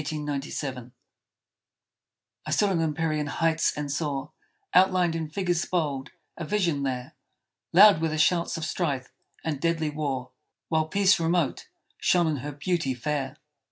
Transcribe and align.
I 0.01 0.03
stood 0.03 0.89
on 2.71 2.81
empyrean 2.81 3.27
heights 3.27 3.71
and 3.77 3.91
saw, 3.91 4.29
Outlined 4.73 5.15
in 5.15 5.29
figures 5.29 5.63
bold, 5.65 6.09
a 6.35 6.43
vision 6.43 6.81
there; 6.81 7.13
Loud 7.71 8.01
were 8.01 8.07
the 8.09 8.17
shouts 8.17 8.57
of 8.57 8.65
strife 8.65 9.11
and 9.45 9.61
deadly 9.61 9.91
war, 9.91 10.31
While 10.69 10.87
Peace, 10.87 11.19
remote, 11.19 11.67
shone 11.99 12.25
in 12.25 12.37
her 12.37 12.51
beauty 12.51 12.95
fair. 12.95 13.37